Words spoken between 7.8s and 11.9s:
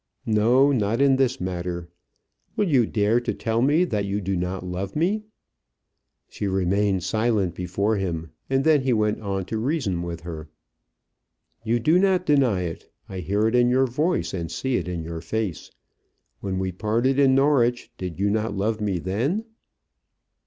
him, and then he went on to reason with her. "You